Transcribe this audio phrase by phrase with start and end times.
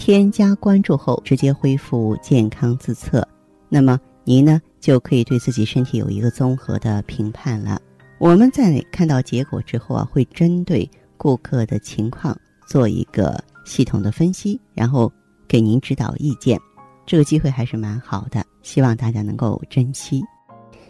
[0.00, 3.22] 添加关注后，直接恢复健康自测，
[3.68, 7.78] 那么您呢就可以对自己身体有一个综合的评判了。
[8.18, 12.34] 我们在看到结果之后啊，会针对顾客的情况
[12.66, 15.12] 做一个系统的分析，然后
[15.46, 16.58] 给您指导意见。
[17.04, 20.22] 这个机会还是蛮好的，希望大家能够珍惜。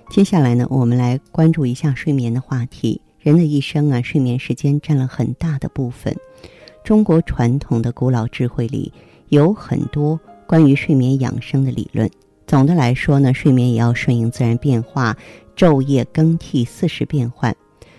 [0.09, 3.01] 接下来呢，我们来关注一下睡眠的话题。
[3.19, 6.17] 人的一生啊，睡眠时间占了很大的部分。
[6.83, 8.93] 中国传统的古老智慧里
[9.29, 12.11] 有很多关于睡眠养生的理论。
[12.47, 15.17] 总的来说呢，睡眠也要顺应自然变化，
[15.55, 17.55] 昼夜更替，四时变换。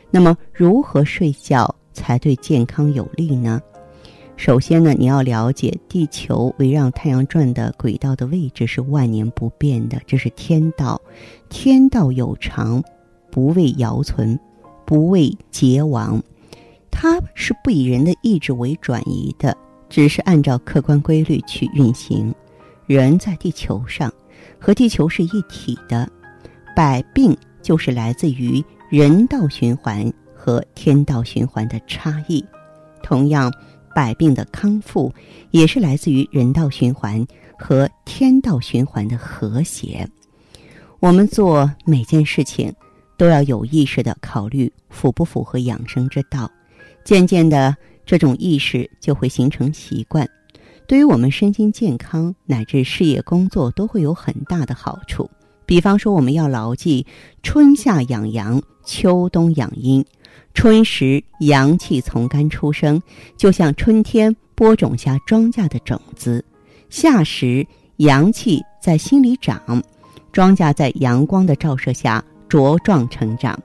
[0.10, 3.62] 那么，如何睡觉才对健康有利呢？
[4.36, 11.00] 首先呢，你要了解地球围绕太阳转的轨道的位置是万年不变的，这是天道。
[11.48, 12.84] 天道有常，
[13.30, 14.38] 不为尧存，
[14.84, 16.22] 不为桀亡。
[17.02, 19.58] 它是不以人的意志为转移的，
[19.90, 22.32] 只是按照客观规律去运行。
[22.86, 24.14] 人在地球上，
[24.60, 26.08] 和地球是一体的，
[26.76, 32.46] 百病就是来自于人道循环和天道循环的差异。
[33.02, 33.52] 同样，
[33.96, 35.12] 百病的康复
[35.50, 37.26] 也是来自于人道循环
[37.58, 40.08] 和天道循环的和谐。
[41.00, 42.72] 我们做每件事情，
[43.18, 46.48] 都要有意识的考虑符不符合养生之道。
[47.04, 50.28] 渐渐的，这种意识就会形成习惯，
[50.88, 55.30] 对于我们身心健康乃至事业工作都会有很大的好处。
[55.66, 57.06] 比方说，我们要牢记
[57.44, 60.04] “春夏养阳，秋冬养阴”。
[60.54, 63.02] 春时阳气从肝出生，
[63.38, 66.42] 就像春天播种下庄稼的种子；
[66.90, 67.66] 夏时
[67.98, 69.82] 阳气在心里长，
[70.34, 73.58] 庄稼在阳光的照射下茁壮成长。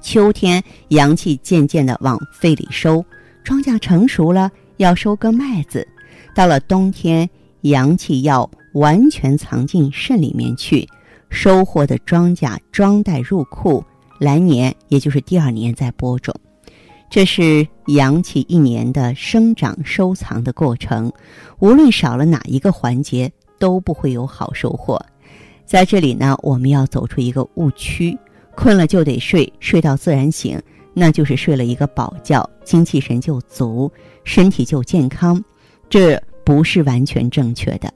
[0.00, 3.04] 秋天阳气渐渐的往肺里收，
[3.44, 5.86] 庄稼成熟了，要收割麦子；
[6.34, 7.28] 到了冬天，
[7.62, 10.88] 阳气要完全藏进肾里面去，
[11.28, 13.84] 收获的庄稼装袋入库，
[14.18, 16.34] 来年也就是第二年再播种。
[17.10, 21.12] 这是阳气一年的生长收藏的过程，
[21.58, 24.98] 无论少了哪一个环节，都不会有好收获。
[25.66, 28.18] 在这里呢，我们要走出一个误区。
[28.54, 30.60] 困了就得睡，睡到自然醒，
[30.94, 33.90] 那就是睡了一个饱觉，精气神就足，
[34.24, 35.42] 身体就健康，
[35.88, 37.92] 这不是完全正确的。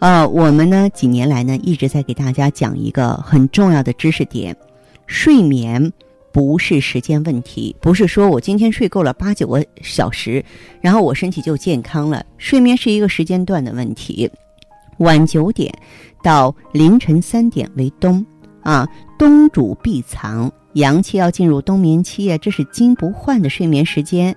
[0.00, 4.54] 呃，我们呢几年来呢一直在给大家讲一个很重要的知识点：
[5.06, 5.92] 睡眠
[6.32, 10.44] 不是时间问题，不是说我今天睡够了八九个小时，
[10.80, 12.26] 然后我身体就健康了。
[12.36, 14.28] 睡眠是一个时间段的问题，
[14.98, 15.72] 晚九点
[16.22, 18.26] 到凌晨三点为冬。
[18.64, 24.34] 啊，冬主必藏，阳气要进入冬眠期啊，这是金不换的睡眠时间。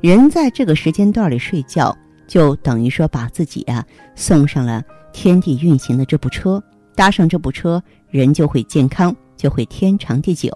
[0.00, 1.96] 人在这个时间段里睡觉，
[2.28, 6.62] 就等于说把自己啊送上了天地运行的这部车，
[6.94, 10.50] 搭上这部车，人就会健康，就会天长地久。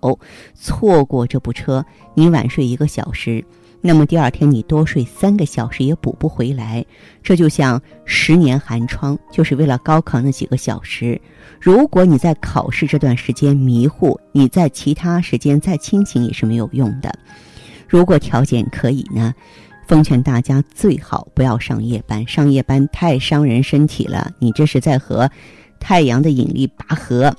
[0.55, 1.84] 错过这部车，
[2.15, 3.45] 你晚睡一个小时。
[3.87, 6.83] 那么第二天你多睡三个小时也补不回来，
[7.22, 11.21] 这就像十年寒窗，就是为了高考那几个小时。
[11.61, 17.15] 如果你在考试这段时间迷糊，你在其他时间再清醒也是没有用的。
[17.87, 19.34] 如果条件可以呢，
[19.87, 24.31] 奉劝大家最好不要上夜班，上夜班太伤人身体了。
[24.39, 25.31] 你这是在和
[25.78, 27.31] 太阳的引力拔河。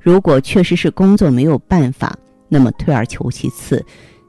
[0.00, 3.86] 如果确实是工作没有办法，那么退而求其次，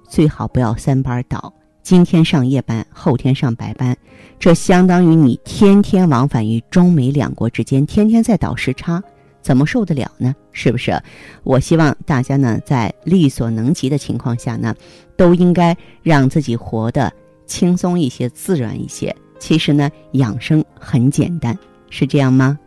[0.08, 1.52] 最好不要三班倒。
[1.84, 3.96] 今天上夜班，后天上白班，
[4.40, 9.04] 这相当于你天天往返于中美两国之间，天天在倒时差，
[9.42, 10.34] 怎么受得了呢？
[10.54, 10.98] 是不是？
[11.44, 14.74] 我希望大家呢，在力所能及的情况下呢，
[15.18, 17.12] 都应该让自己活得
[17.46, 19.14] 轻松一些、自然一些。
[19.38, 21.58] 其实呢，养生很简单，
[21.90, 22.58] 是这样吗？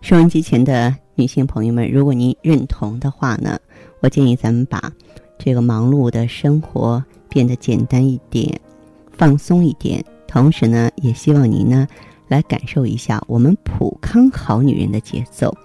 [0.00, 3.56] 收音机前的女性朋友们，如果您认同的话呢，
[4.00, 4.92] 我建议咱们把
[5.38, 7.00] 这个忙碌的生活。
[7.30, 8.60] 变得简单一点，
[9.12, 11.86] 放松一点，同时呢，也希望您呢
[12.28, 15.56] 来感受一下我们普康好女人的节奏。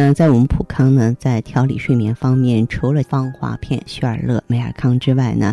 [0.00, 5.52] 嗯，在我们普康呢，在调理睡眠方面，除了芳华片、雪尔乐、美尔康之外呢，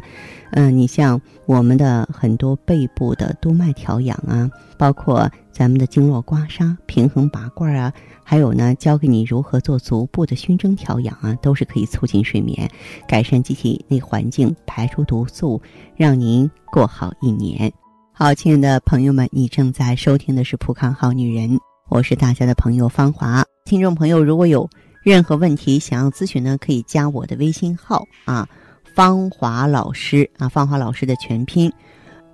[0.51, 4.47] 嗯，你像我们的很多背部的督脉调养啊，
[4.77, 7.92] 包括咱们的经络刮痧、平衡拔罐啊，
[8.24, 12.69] 还有呢，教给你如何做足部的熏蒸调养啊，都是可以促进睡眠、
[13.07, 15.59] 改善机体内环境、排出毒素，
[15.95, 17.74] 让您过好一年。
[18.12, 21.59] 好，亲爱的朋友们，你正在收听的是普康好女人，
[21.89, 23.44] 我是大家的朋友芳华。
[23.68, 24.70] 听众朋友，如果有
[25.02, 28.48] 任何问题想要咨询呢，可以加我的微信号啊，
[28.94, 31.74] 芳华老师啊，芳华老师的全拼。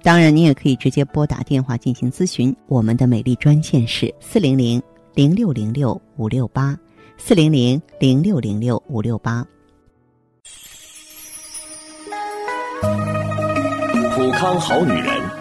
[0.04, 2.54] 当然，你也可以直接拨打电话进行咨询。
[2.68, 4.84] 我们的美丽专线是四零零
[5.14, 6.78] 零六零六五六八，
[7.18, 9.48] 四零零零六零六五六八。
[14.14, 15.41] 普康好女人，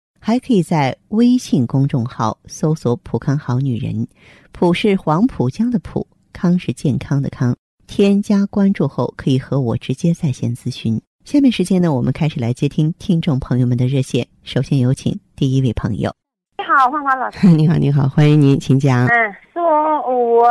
[0.23, 4.07] 还可以在微信公众号搜索“浦康好女人”，
[4.53, 7.57] 浦是黄浦江的浦，康是健康的康。
[7.87, 11.01] 添加关注后，可以和我直接在线咨询。
[11.25, 14.27] 下面时间呢，我们开始来接听听众朋友们的热线。
[14.43, 16.13] 首先有请第一位朋友。
[16.59, 17.47] 你好，花花老师。
[17.57, 19.07] 你好，你好，欢迎您，请讲。
[19.07, 20.47] 嗯，是我，我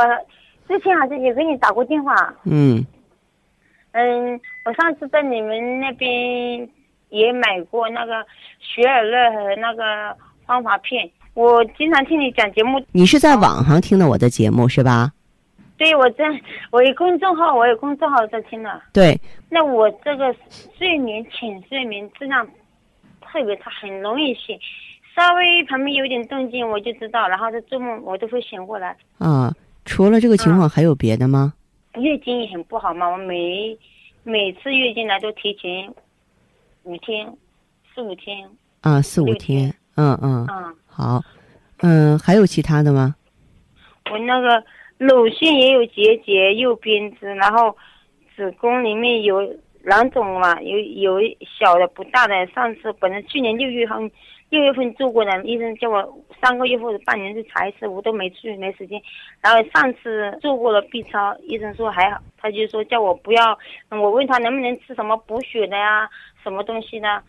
[0.67, 2.13] 之前好像也给你打过电话。
[2.43, 2.85] 嗯。
[3.93, 6.69] 嗯，我上次在你们那边。
[7.11, 8.25] 也买过那个
[8.59, 10.17] 雪尔乐和那个
[10.47, 12.85] 芳华片，我经常听你讲节目。
[12.93, 15.13] 你是在网上听的我的节目是吧？
[15.77, 16.25] 对，我在
[16.71, 18.81] 我有公众号，我有公众号在听的。
[18.93, 19.19] 对。
[19.49, 20.35] 那我这个
[20.79, 22.47] 睡眠浅睡眠质量
[23.21, 24.59] 特别差，很容易醒，
[25.17, 28.97] 稍微旁边有点动静我就知道，然后在做梦我都会醒过来。
[29.19, 29.53] 啊，
[29.85, 31.55] 除了这个情况还有别的吗？
[31.95, 33.77] 月经也很不好嘛，我每
[34.23, 35.93] 每次月经来都提前。
[36.85, 37.37] 五天，
[37.95, 38.49] 四五天
[38.81, 41.21] 啊，四五天，嗯嗯嗯，好，
[41.83, 43.15] 嗯，还有其他的吗？
[44.11, 44.65] 我那个
[44.99, 47.77] 乳腺也有结节，右边子，然后
[48.35, 49.41] 子宫里面有
[49.85, 51.21] 囊肿嘛，有有
[51.59, 52.47] 小的不大的。
[52.49, 54.11] 上次本来去年六月份
[54.49, 59.01] 六月份做过的，医生叫我三个月或者半年去查一次，我都没去，没时间。
[59.41, 63.57] 然后上次做过了 B 超，医生说还好，他就说叫我不要。
[63.91, 66.11] 我问他能不能吃什么补血的呀？
[66.43, 67.21] 什么东西呢？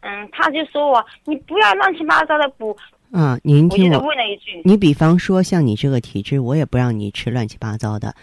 [0.00, 2.76] 嗯，他就说我，你不要乱七八糟的补。
[3.10, 3.98] 啊，您听我。
[4.00, 4.60] 问了一句。
[4.64, 8.14] 你比方说像你这个体质，我也不让你吃乱七八糟的。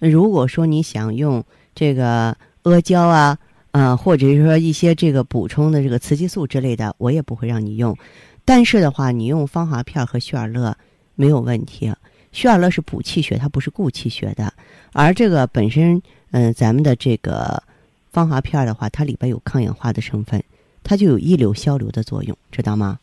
[0.00, 1.44] 如果说你想用
[1.76, 3.38] 这个阿胶啊，
[3.70, 7.96] 啊，或者是说一些这个补充的这个雌激素之类的，我也不会让你用。
[8.44, 10.76] 但是的话，你用芳华片和旭尔乐
[11.14, 11.92] 没有问题。
[12.32, 14.52] 旭尔乐是补气血，它不是固气血的。
[14.92, 16.02] 而这个本身，
[16.32, 17.62] 嗯，咱们的这个。
[18.10, 20.42] 芳华片的话，它里边有抗氧化的成分，
[20.82, 22.98] 它就有一流消瘤的作用，知道吗？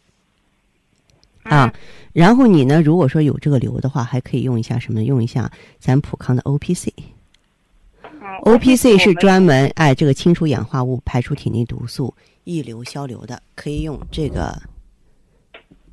[1.44, 1.72] 啊，
[2.12, 5.04] 然后你呢，如果说有这个瘤的话，还可以用一下什么？
[5.04, 12.12] 用一下咱普康的 O P C，O P C 是专门哎这个清除氧化物、排出体内毒素、
[12.46, 14.60] 一流消瘤的，可以用这个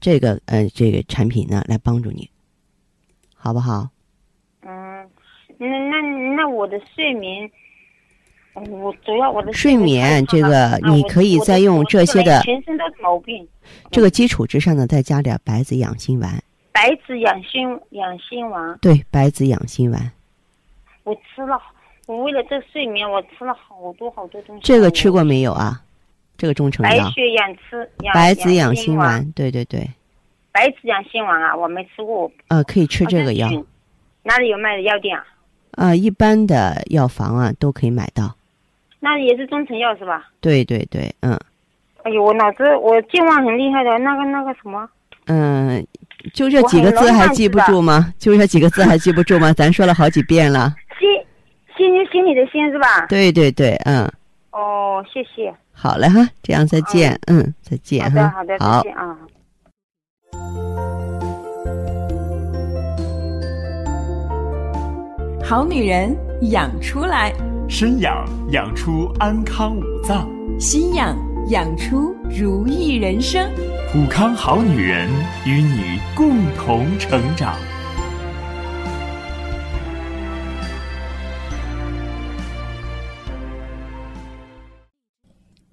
[0.01, 2.27] 这个呃这个产品呢来帮助你，
[3.35, 3.91] 好不好？
[4.63, 5.07] 嗯，
[5.59, 6.01] 那那
[6.35, 7.51] 那我的睡眠。
[8.55, 13.47] 我主要我的睡眠，这个你可以再用这些的，全身都是毛病。
[13.91, 16.31] 这个基础之上呢，再加点白子养心丸。
[16.71, 18.79] 白子养心养心丸。
[18.83, 20.13] 对，白子养心丸。
[21.05, 21.59] 我吃了，
[22.07, 24.63] 我为了这睡眠，我吃了好多好多东西。
[24.63, 25.83] 这个吃过没有啊？
[26.37, 27.05] 这个中成药。
[27.05, 27.91] 白血养吃。
[28.13, 29.89] 白子养心丸，对对对。
[30.53, 32.31] 白子养心丸啊，我没吃过。
[32.49, 33.49] 呃，可以吃这个药。
[34.25, 35.25] 哪里有卖的药店啊？
[35.73, 38.37] 啊，一般的药房啊都可以买到。
[39.05, 40.29] 那也是中成药是吧？
[40.41, 41.37] 对对对，嗯。
[42.05, 44.89] 哎呦，我脑子我健忘很厉害的，那个那个什么？
[45.27, 45.85] 嗯，
[46.33, 48.15] 就这几个字还记不住吗？
[48.17, 49.53] 就这几个字还记不住吗？
[49.59, 50.73] 咱说了好几遍了。
[51.01, 51.09] 心
[51.77, 53.07] 心就心里的心是吧？
[53.09, 54.09] 对对对，嗯。
[54.53, 55.53] 哦，谢谢。
[55.73, 57.19] 好嘞哈，这样再见。
[57.27, 58.29] 嗯，再见哈。
[58.29, 59.19] 好的，好的，再见啊。
[65.45, 66.17] 好女人
[66.53, 67.33] 养出来，
[67.69, 70.29] 身养养出安康五脏，
[70.61, 71.17] 心养
[71.49, 73.51] 养出如意人生。
[73.93, 75.09] 普康好女人
[75.47, 77.57] 与你共同成长。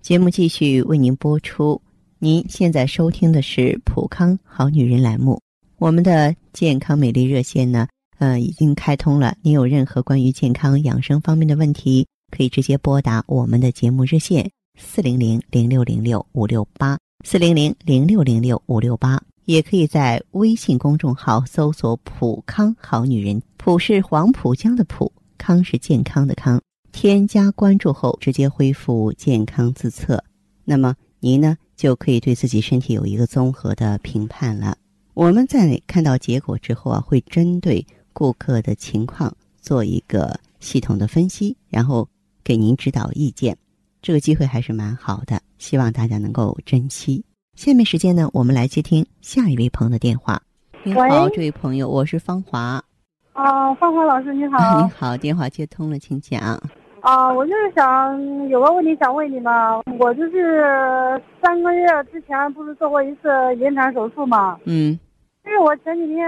[0.01, 1.79] 节目继续为您播出。
[2.17, 5.39] 您现在收听的是《普康好女人》栏目。
[5.77, 7.87] 我们的健康美丽热线呢，
[8.19, 9.35] 呃，已经开通了。
[9.41, 26.61] 您有任何关于健康养生方面的问题，可以直接拨打我们的节目热线四零零零六零六五六八四零零零六零六五六八，也可以在微信公众号搜索“普康好女人”，普是黄浦江的普，康是健康的康。
[26.91, 30.21] 添加关注后，直接恢复健康自测，
[30.65, 34.75] 那么您呢就可以对自己身体有一个综合的评判了。
[35.13, 37.85] 我们在看到结果之后啊，会针对
[38.19, 42.05] 顾客的情况做一个系统的分析，然后
[42.43, 43.57] 给您指导意见。
[44.01, 47.23] 这个机会还是蛮好的，希望大家能够珍惜。
[47.55, 50.41] 下面时间呢，我们来接听下一位朋友的电话。
[50.83, 52.83] 您好，这位朋友，我是芳华。
[53.31, 54.81] 啊，芳华老师你好。
[54.81, 56.61] 你好，电话接通了，请讲。
[56.99, 63.29] 啊，我就是想有个问题想问你嘛，我就是三个月之前不是做过一次
[63.61, 64.59] 引产手术嘛？
[64.65, 64.99] 嗯。
[65.43, 66.27] 就是我前几天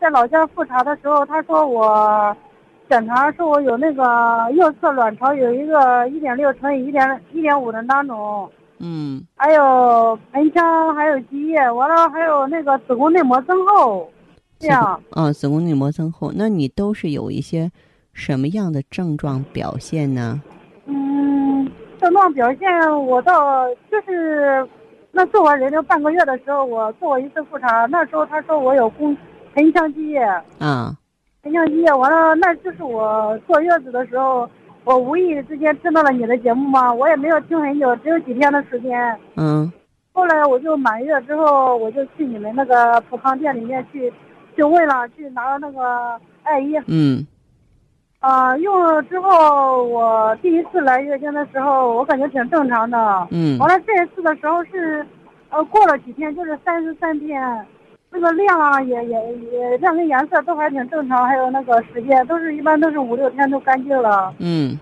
[0.00, 2.36] 在老家复查的时候，他说我
[2.88, 8.50] 检查说我有那个右侧卵巢有一个一点六乘以一点一点五的囊肿。
[8.78, 9.22] 嗯。
[9.36, 14.10] 还有盆腔，还有积液，完了还有那个子宫内膜增厚，
[14.58, 15.00] 这样。
[15.16, 17.70] 嗯，子宫内膜增厚，那你都是有一些
[18.12, 20.42] 什么样的症状表现呢？
[20.86, 24.66] 嗯，症状表现我倒就是
[25.12, 29.16] 那做完人流半个月的时候，我做过一次复查，那时候他说我有宫
[29.54, 30.20] 盆腔积液。
[30.58, 30.96] 啊。
[31.42, 34.48] 盆腔积液完了，那就是我坐月子的时候，
[34.84, 39.18] 我无意之间听到了你的节目嘛，我也没有听很久，只有几天的时间。
[39.36, 39.72] 嗯。
[40.12, 44.12] 后来我就满月之后，我就去你们那个普康店里面去，
[44.54, 46.82] 去问了，去拿了那个艾叶。
[46.86, 47.26] 嗯。
[48.20, 53.26] 啊，用了之后，我第一次来月经的时候，我感觉挺正常的。
[53.30, 53.58] 嗯。
[53.58, 55.04] 完了，这一次的时候是，
[55.48, 57.66] 呃，过了几天就是三十三天，
[58.10, 64.34] 那个量啊也也也量跟颜色都还挺正常，还有那个时间都是一般都是五六天都干净了。
[64.38, 64.78] 嗯。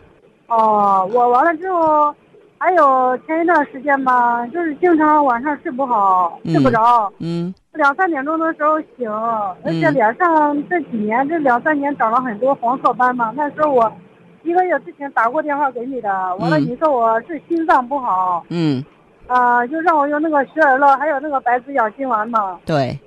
[0.49, 2.13] 哦，我完了之后，
[2.59, 7.13] 还有前一段时间吧，就是经常晚上睡不好，睡不着。
[7.21, 7.55] 嗯。
[7.73, 13.33] 两三点钟的时候醒，而且脸上这几年这两三年长了很多黄褐斑嘛。
[13.37, 13.93] 那时候我
[14.43, 18.45] 一个月之前打过电话给你的，完了你说我是心脏不好。
[18.49, 18.85] 嗯。
[19.27, 22.59] 啊，就让我用那个雪尔乐，还有那个白子养心丸嘛。
[22.65, 22.99] 对。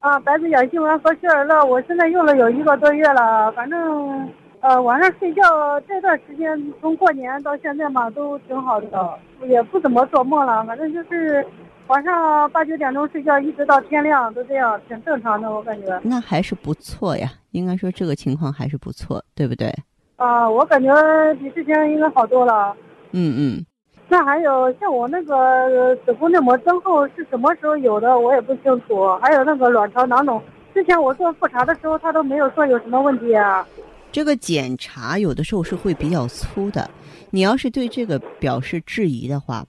[0.00, 3.50] 啊，白子养心丸和雪尔乐，我现在用了有一个多月了。
[3.52, 4.28] 反正
[4.60, 5.42] 呃，晚上睡觉
[5.88, 10.62] 这段时间，从过年到现在嘛，都挺好的，也不怎么做梦了。
[10.66, 11.44] 反正就是。
[11.88, 16.00] 晚上八九点钟睡觉，一直到天亮都这样，挺正常的，我感觉。
[16.02, 19.70] 那还是不错呀，应该说这个情况还是不错，对不对？
[20.16, 20.90] 啊，我感觉
[21.34, 22.74] 比之前应该好多了。
[23.12, 23.66] 嗯嗯。
[24.08, 29.06] 那还有像我那个子宫内膜增厚是什么时候有的，我也不清楚。
[29.20, 33.66] 还有那个卵巢囊肿，之前我做复查的时候，他都没有说有什么问题啊。
[34.10, 36.88] 这个检查有的时候是会比较粗的，
[37.30, 39.66] 你要是对这个表示质疑的话。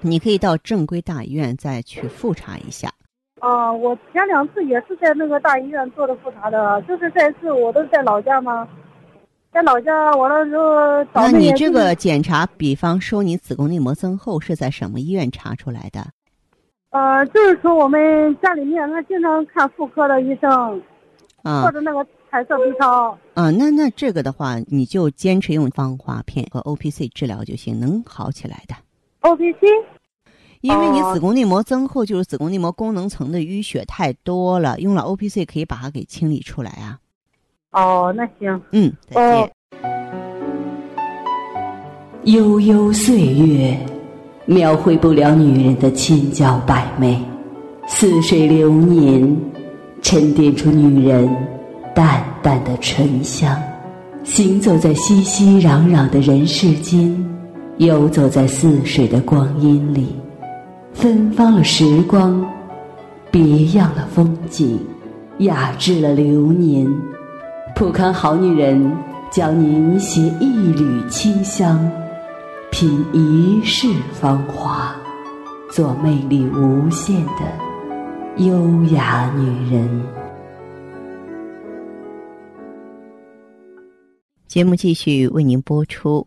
[0.00, 2.92] 你可以到正规大医院再去复查一下。
[3.40, 8.68] 啊，我前两次也是在那个大医院做的复查的，就是这次我都是在老家吗？
[9.52, 16.06] 在老家完了之后，那你这个检查，比方说你子宫内膜增厚是在什么医院查出来的？
[16.90, 20.82] 呃，就是说我们家里面，他经常看妇科的医生，
[21.42, 23.18] 啊，或者那个彩色 B 超。
[23.34, 28.74] 啊，那那这个的话，你就坚持用芳华片和 O P C 治疗就行，能好起来的。
[29.22, 29.58] O P C，
[30.62, 36.98] 因为你子宫内膜增厚，就是子宫内膜功能层的淤血太多了，用了 O P C 可以把它给清理出来啊。
[37.72, 38.62] 哦，那行。
[38.72, 39.52] 嗯，再见。
[42.24, 43.78] 悠悠岁月，
[44.46, 47.16] 描绘不了女人的千娇百媚；
[47.86, 49.36] 似水流年，
[50.00, 51.28] 沉淀出女人
[51.94, 53.54] 淡淡的醇香。
[54.24, 57.39] 行走在熙熙攘攘的人世间。
[57.80, 60.14] 游走在似水的光阴里，
[60.92, 62.46] 芬芳了时光，
[63.30, 64.78] 别样了风景，
[65.38, 66.86] 雅致了流年。
[67.74, 68.94] 普康好女人
[69.30, 71.90] 教您携一缕清香，
[72.70, 74.94] 品一世芳华，
[75.70, 80.02] 做魅力无限的优雅女人。
[84.46, 86.26] 节目继续为您播出。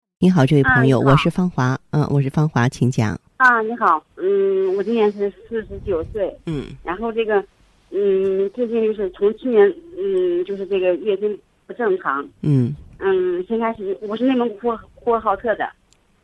[0.23, 3.19] 你好，这位朋友，我是芳华，嗯，我是芳华，请讲。
[3.37, 7.43] 啊，你好，嗯，我今年是四十九岁，嗯，然后这个，
[7.89, 11.35] 嗯，最近就是从去年，嗯，就是这个月经
[11.65, 15.65] 不正常，嗯，嗯，先开始我是内蒙古呼呼和浩特的，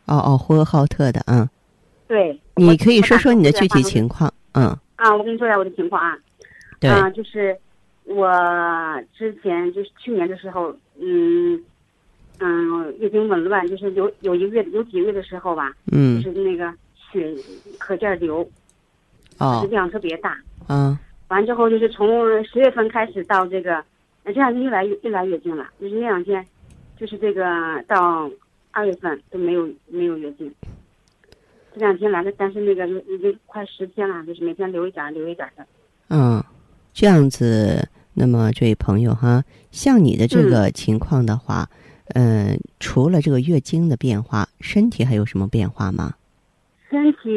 [0.05, 1.49] 哦哦，呼和浩特的，嗯，
[2.07, 6.15] 对，你可以说说你的具体情况，嗯，啊，我跟你说一下我的情况啊，
[6.79, 7.57] 对，啊，就是
[8.05, 8.31] 我
[9.17, 11.59] 之前就是去年的时候，嗯。
[12.39, 17.35] 嗯，月经紊乱，就是有有一个月有几个月的时候吧，嗯，就是那个血
[17.79, 18.47] 可劲儿流，
[19.39, 20.95] 哦，质量特别大，嗯，
[21.29, 22.07] 完之后就是从
[22.43, 23.83] 十月份开始到这个，
[24.23, 26.45] 这两天又来又来月经了，就是那两天，
[26.95, 27.43] 就是这个
[27.87, 28.29] 到
[28.69, 30.53] 二月份都没有没有月经，
[31.73, 35.65] 这两天来的，但是那个已经快十天了，就是每天流一点流一点的。
[36.09, 36.43] 嗯，
[36.93, 41.67] 这样子，那么这位朋友哈，像你的这个情况的话。
[41.71, 41.83] 嗯，
[42.79, 46.15] 除了这个月经的变化，身体还有什么变化吗？
[46.89, 47.29] 身体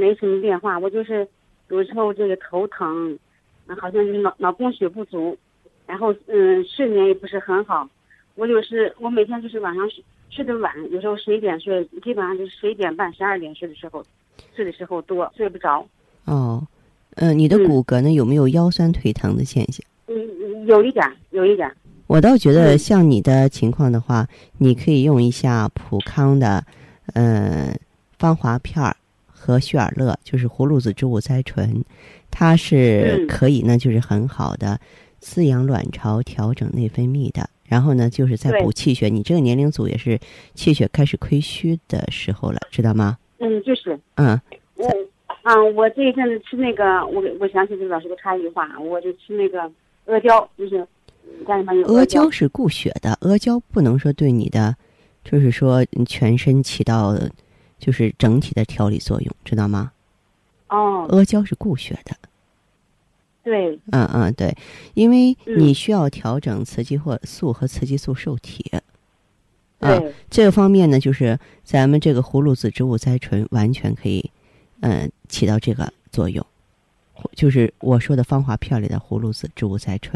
[0.00, 1.26] 没什么变化，我就是
[1.68, 3.16] 有时候这个头疼，
[3.78, 5.36] 好像是脑脑供血不足，
[5.86, 7.88] 然后嗯，睡眠也不是很好。
[8.34, 14.04] 我就是我每天就是晚上睡睡得晚，有时候十一点睡，基本上就是十一点半、十二点睡的时候，
[14.56, 15.86] 睡的时候多，睡不着。
[16.24, 16.66] 哦，
[17.16, 19.84] 嗯，你的骨骼呢有没有腰酸腿疼的现象？
[20.08, 21.70] 嗯，有一点，有一点。
[22.10, 24.26] 我倒觉得像你的情况的话，
[24.58, 26.60] 你可以用一下普康的，
[27.14, 27.72] 呃，
[28.18, 28.96] 芳华片儿
[29.28, 31.84] 和血尔乐，就是葫芦籽植物甾醇，
[32.28, 34.76] 它是可以呢，就是很好的
[35.20, 37.48] 滋养卵巢、调整内分泌的。
[37.68, 39.08] 然后呢，就是在补气血。
[39.08, 40.18] 你这个年龄组也是
[40.54, 43.16] 气血开始亏虚的时候了，知道吗？
[43.38, 43.96] 嗯，就是。
[44.16, 44.36] 嗯。
[44.74, 44.88] 我
[45.44, 49.60] 啊，我这一阵子吃那个，我我想起这个老师给我插一句话，我就吃那个
[50.06, 50.84] 阿胶，就是。
[51.86, 54.76] 阿胶是固血的，阿胶不能说对你的，
[55.24, 57.18] 就是说全身起到
[57.78, 59.92] 就是整体的调理作用，知道吗？
[60.68, 62.16] 哦，阿胶是固血的。
[63.42, 63.78] 对。
[63.90, 64.54] 嗯嗯，对，
[64.94, 68.70] 因为你需要调整雌激素和雌激素受体。
[69.80, 70.14] 对。
[70.28, 74.30] 这个方面呢，就是咱们这个葫芦籽植物甾醇完全可以，
[74.80, 76.44] 嗯，起到这个作用，
[77.34, 80.14] 就是我说的芳华片里的葫芦籽植物甾醇。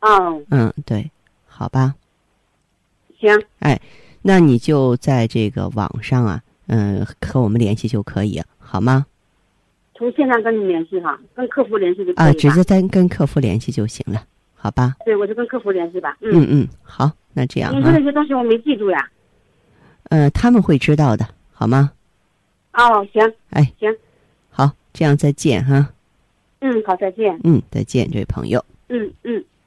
[0.00, 1.10] 嗯嗯，对，
[1.46, 1.94] 好吧，
[3.18, 3.80] 行，哎，
[4.22, 9.06] 那你就在这个网上啊，嗯，和我们联系就可以，好吗？
[9.94, 14.94] 从线上跟你联系哈，跟客服联系就啊，直接跟跟客服联系就行了，好吧？
[15.04, 16.16] 对，我就跟客服联系吧。
[16.20, 17.76] 嗯嗯，好，那这样。
[17.76, 19.10] 你说那些东西我没记住呀。
[20.04, 21.90] 呃，他们会知道的，好吗？
[22.74, 23.92] 哦，行，哎，行，
[24.50, 25.92] 好，这样再见哈。
[26.60, 27.38] 嗯，好，再见。
[27.42, 28.64] 嗯，再见，这位朋友。
[28.88, 29.44] 嗯嗯。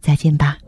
[0.00, 0.58] 再见吧。